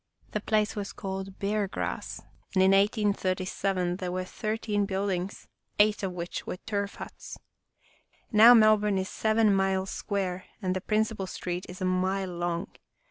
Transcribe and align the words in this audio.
The 0.31 0.41
place 0.41 0.75
was 0.75 0.93
called 0.93 1.37
Bear 1.37 1.67
Grass, 1.67 2.21
and 2.55 2.63
in 2.63 2.71
1837 2.71 3.97
there 3.97 4.11
were 4.11 4.23
thir 4.25 4.57
teen 4.57 4.87
buildings, 4.87 5.47
eight 5.77 6.01
of 6.01 6.11
which 6.13 6.47
were 6.47 6.57
turf 6.57 6.95
huts. 6.95 7.37
Now 8.31 8.55
Melbourne 8.55 8.97
is 8.97 9.09
seven 9.09 9.53
miles 9.53 9.91
square 9.91 10.45
and 10.59 10.75
the 10.75 10.81
principal 10.81 11.27
street 11.27 11.67
is 11.69 11.81
a 11.81 11.85
mile 11.85 12.35
long. 12.35 12.69